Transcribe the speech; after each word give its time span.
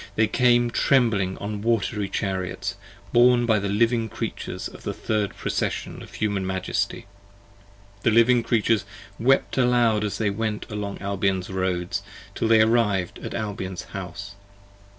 they 0.15 0.25
came 0.25 0.71
trembling 0.71 1.37
on 1.37 1.61
wat'ry 1.61 2.09
chariots, 2.09 2.73
Borne 3.13 3.45
by 3.45 3.59
the 3.59 3.69
Living 3.69 4.09
Creatures 4.09 4.67
of 4.67 4.81
the 4.81 4.95
third 4.95 5.35
procession 5.37 6.01
Of 6.01 6.15
Human 6.15 6.43
Majesty: 6.43 7.05
the 8.01 8.09
Living 8.09 8.41
Creatures 8.41 8.83
wept 9.19 9.59
aloud 9.59 10.03
as 10.03 10.17
they 10.17 10.31
Went 10.31 10.65
along 10.71 10.97
Albion's 11.03 11.51
roads, 11.51 12.01
till 12.33 12.47
they 12.47 12.61
arriv'd 12.61 13.19
at 13.19 13.35
Albion's 13.35 13.83
House. 13.93 14.33